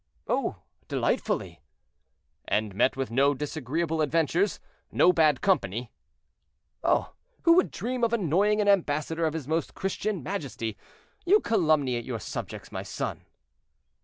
"Oh! 0.27 0.55
delightfully." 0.87 1.61
"And 2.47 2.73
met 2.73 2.97
with 2.97 3.11
no 3.11 3.35
disagreeable 3.35 4.01
adventures—no 4.01 5.13
bad 5.13 5.41
company?" 5.41 5.91
"Oh! 6.83 7.13
who 7.43 7.53
would 7.53 7.69
dream 7.69 8.03
of 8.03 8.11
annoying 8.11 8.59
an 8.61 8.67
ambassador 8.67 9.27
of 9.27 9.35
his 9.35 9.47
Most 9.47 9.75
Christian 9.75 10.23
Majesty? 10.23 10.75
You 11.23 11.39
calumniate 11.39 12.03
your 12.03 12.19
subjects, 12.19 12.71
my 12.71 12.81
son." 12.81 13.25